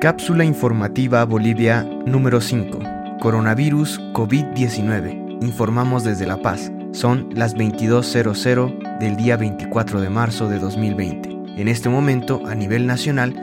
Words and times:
Cápsula 0.00 0.46
informativa 0.46 1.22
Bolivia 1.26 1.82
número 2.06 2.40
5. 2.40 2.78
Coronavirus 3.20 4.00
COVID-19. 4.14 5.42
Informamos 5.42 6.04
desde 6.04 6.26
La 6.26 6.40
Paz. 6.40 6.72
Son 6.92 7.28
las 7.34 7.54
22.00 7.54 8.98
del 8.98 9.16
día 9.18 9.36
24 9.36 10.00
de 10.00 10.08
marzo 10.08 10.48
de 10.48 10.58
2020. 10.58 11.60
En 11.60 11.68
este 11.68 11.90
momento, 11.90 12.40
a 12.46 12.54
nivel 12.54 12.86
nacional, 12.86 13.34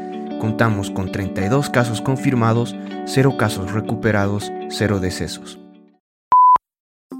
contamos 0.41 0.89
con 0.89 1.11
32 1.11 1.69
casos 1.69 2.01
confirmados, 2.01 2.75
0 3.05 3.37
casos 3.37 3.71
recuperados, 3.71 4.51
0 4.69 4.99
decesos. 4.99 5.59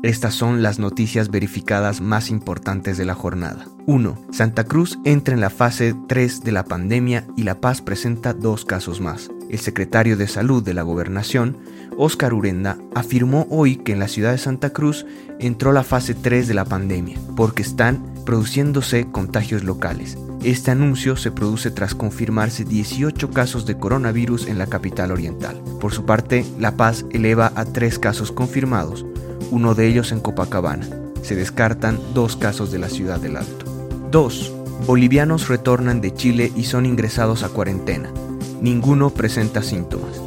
Estas 0.03 0.35
son 0.35 0.61
las 0.61 0.77
noticias 0.77 1.31
verificadas 1.31 2.01
más 2.01 2.29
importantes 2.29 2.99
de 2.99 3.05
la 3.05 3.15
jornada. 3.15 3.65
1. 3.87 4.27
Santa 4.31 4.63
Cruz 4.63 4.99
entra 5.05 5.33
en 5.33 5.41
la 5.41 5.49
fase 5.49 5.95
3 6.07 6.43
de 6.43 6.51
la 6.51 6.63
pandemia 6.63 7.25
y 7.35 7.43
La 7.43 7.59
Paz 7.59 7.81
presenta 7.81 8.33
dos 8.33 8.63
casos 8.63 9.01
más. 9.01 9.31
El 9.49 9.57
secretario 9.57 10.15
de 10.15 10.27
Salud 10.27 10.61
de 10.61 10.75
la 10.75 10.83
Gobernación, 10.83 11.57
Óscar 11.97 12.35
Urenda, 12.35 12.77
afirmó 12.93 13.47
hoy 13.49 13.77
que 13.77 13.93
en 13.93 13.99
la 13.99 14.07
ciudad 14.07 14.33
de 14.33 14.37
Santa 14.37 14.69
Cruz 14.69 15.07
entró 15.39 15.71
la 15.71 15.83
fase 15.83 16.13
3 16.13 16.47
de 16.47 16.53
la 16.53 16.65
pandemia, 16.65 17.17
porque 17.35 17.63
están 17.63 18.13
produciéndose 18.23 19.07
contagios 19.11 19.63
locales. 19.63 20.15
Este 20.43 20.69
anuncio 20.69 21.15
se 21.15 21.31
produce 21.31 21.71
tras 21.71 21.95
confirmarse 21.95 22.65
18 22.65 23.31
casos 23.31 23.65
de 23.65 23.79
coronavirus 23.79 24.47
en 24.47 24.59
la 24.59 24.67
capital 24.67 25.11
oriental. 25.11 25.59
Por 25.81 25.91
su 25.91 26.05
parte, 26.05 26.45
La 26.59 26.77
Paz 26.77 27.03
eleva 27.09 27.51
a 27.55 27.65
3 27.65 27.97
casos 27.97 28.31
confirmados, 28.31 29.03
uno 29.51 29.75
de 29.75 29.87
ellos 29.87 30.11
en 30.11 30.19
Copacabana. 30.19 30.87
Se 31.21 31.35
descartan 31.35 31.99
dos 32.13 32.35
casos 32.35 32.71
de 32.71 32.79
la 32.79 32.89
ciudad 32.89 33.19
del 33.19 33.37
Alto. 33.37 33.65
2. 34.11 34.53
Bolivianos 34.85 35.47
retornan 35.47 36.01
de 36.01 36.13
Chile 36.13 36.51
y 36.55 36.63
son 36.65 36.85
ingresados 36.85 37.43
a 37.43 37.49
cuarentena. 37.49 38.11
Ninguno 38.61 39.09
presenta 39.09 39.61
síntomas. 39.61 40.21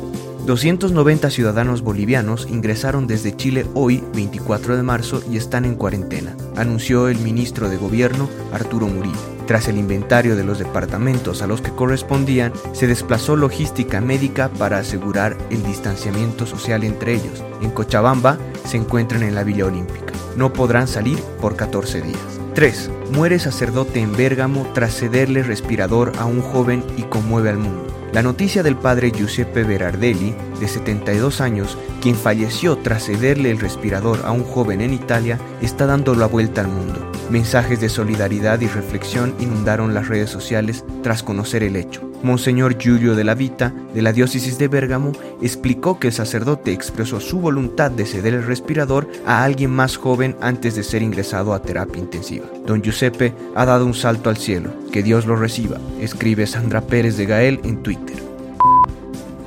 290 0.46 1.30
ciudadanos 1.30 1.82
bolivianos 1.82 2.48
ingresaron 2.50 3.06
desde 3.06 3.36
Chile 3.36 3.66
hoy, 3.74 4.02
24 4.14 4.76
de 4.76 4.82
marzo, 4.82 5.22
y 5.30 5.36
están 5.36 5.64
en 5.64 5.74
cuarentena, 5.74 6.34
anunció 6.56 7.08
el 7.08 7.18
ministro 7.18 7.68
de 7.68 7.76
Gobierno, 7.76 8.28
Arturo 8.52 8.86
Murillo. 8.86 9.18
Tras 9.46 9.68
el 9.68 9.78
inventario 9.78 10.36
de 10.36 10.44
los 10.44 10.58
departamentos 10.58 11.42
a 11.42 11.46
los 11.46 11.60
que 11.60 11.72
correspondían, 11.72 12.52
se 12.72 12.86
desplazó 12.86 13.36
logística 13.36 14.00
médica 14.00 14.48
para 14.48 14.78
asegurar 14.78 15.36
el 15.50 15.62
distanciamiento 15.62 16.46
social 16.46 16.84
entre 16.84 17.14
ellos. 17.14 17.44
En 17.60 17.70
Cochabamba 17.70 18.38
se 18.70 18.76
encuentran 18.76 19.24
en 19.24 19.34
la 19.34 19.42
Villa 19.42 19.66
Olímpica. 19.66 20.12
No 20.36 20.52
podrán 20.52 20.86
salir 20.86 21.18
por 21.40 21.56
14 21.56 22.02
días. 22.02 22.40
3. 22.54 22.90
Muere 23.12 23.40
sacerdote 23.40 24.00
en 24.00 24.16
Bérgamo 24.16 24.64
tras 24.74 24.94
cederle 24.94 25.42
respirador 25.42 26.12
a 26.18 26.24
un 26.24 26.40
joven 26.40 26.84
y 26.96 27.02
conmueve 27.02 27.50
al 27.50 27.58
mundo. 27.58 27.86
La 28.12 28.22
noticia 28.22 28.62
del 28.62 28.76
padre 28.76 29.10
Giuseppe 29.10 29.64
Berardelli, 29.64 30.34
de 30.60 30.68
72 30.68 31.40
años, 31.40 31.76
quien 32.00 32.14
falleció 32.14 32.76
tras 32.78 33.06
cederle 33.06 33.50
el 33.50 33.58
respirador 33.58 34.20
a 34.24 34.30
un 34.30 34.44
joven 34.44 34.80
en 34.80 34.94
Italia, 34.94 35.38
está 35.60 35.86
dando 35.86 36.14
la 36.14 36.26
vuelta 36.26 36.60
al 36.60 36.68
mundo. 36.68 37.10
Mensajes 37.30 37.80
de 37.80 37.88
solidaridad 37.88 38.60
y 38.60 38.66
reflexión 38.66 39.34
inundaron 39.38 39.94
las 39.94 40.08
redes 40.08 40.30
sociales 40.30 40.84
tras 41.02 41.22
conocer 41.22 41.62
el 41.62 41.76
hecho. 41.76 42.10
Monseñor 42.22 42.76
Giulio 42.76 43.14
de 43.14 43.24
la 43.24 43.34
Vita, 43.34 43.72
de 43.94 44.02
la 44.02 44.12
diócesis 44.12 44.58
de 44.58 44.68
Bérgamo, 44.68 45.12
explicó 45.40 45.98
que 45.98 46.08
el 46.08 46.12
sacerdote 46.12 46.72
expresó 46.72 47.20
su 47.20 47.38
voluntad 47.38 47.90
de 47.90 48.04
ceder 48.04 48.34
el 48.34 48.44
respirador 48.44 49.08
a 49.26 49.42
alguien 49.44 49.70
más 49.70 49.96
joven 49.96 50.36
antes 50.40 50.74
de 50.74 50.82
ser 50.82 51.02
ingresado 51.02 51.54
a 51.54 51.62
terapia 51.62 52.02
intensiva. 52.02 52.46
Don 52.66 52.82
Giuseppe 52.82 53.32
ha 53.54 53.64
dado 53.64 53.86
un 53.86 53.94
salto 53.94 54.28
al 54.28 54.36
cielo. 54.36 54.70
Que 54.92 55.02
Dios 55.02 55.24
lo 55.24 55.36
reciba, 55.36 55.78
escribe 56.00 56.46
Sandra 56.46 56.80
Pérez 56.80 57.16
de 57.16 57.26
Gael 57.26 57.60
en 57.64 57.82
Twitter. 57.82 58.29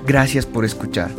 Gracias 0.05 0.45
por 0.45 0.65
escuchar. 0.65 1.11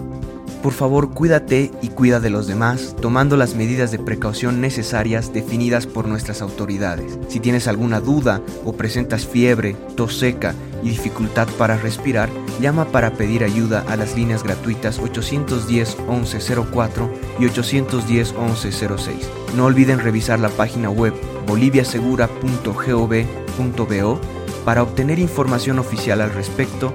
Por 0.62 0.72
favor, 0.72 1.12
cuídate 1.12 1.70
y 1.82 1.88
cuida 1.88 2.20
de 2.20 2.30
los 2.30 2.46
demás, 2.46 2.96
tomando 3.00 3.36
las 3.36 3.54
medidas 3.54 3.90
de 3.90 3.98
precaución 3.98 4.62
necesarias 4.62 5.30
definidas 5.30 5.86
por 5.86 6.08
nuestras 6.08 6.40
autoridades. 6.40 7.18
Si 7.28 7.38
tienes 7.38 7.68
alguna 7.68 8.00
duda 8.00 8.40
o 8.64 8.72
presentas 8.72 9.26
fiebre, 9.26 9.76
tos 9.94 10.18
seca 10.18 10.54
y 10.82 10.88
dificultad 10.88 11.48
para 11.58 11.76
respirar, 11.76 12.30
llama 12.62 12.86
para 12.86 13.12
pedir 13.12 13.44
ayuda 13.44 13.84
a 13.88 13.96
las 13.96 14.16
líneas 14.16 14.42
gratuitas 14.42 14.98
810 14.98 15.98
1104 16.08 17.10
y 17.40 17.44
810 17.44 18.32
1106. 18.32 19.16
No 19.54 19.66
olviden 19.66 19.98
revisar 19.98 20.40
la 20.40 20.48
página 20.48 20.88
web 20.88 21.12
boliviasegura.gov.bo 21.46 24.20
para 24.64 24.82
obtener 24.82 25.18
información 25.18 25.78
oficial 25.78 26.22
al 26.22 26.32
respecto 26.32 26.94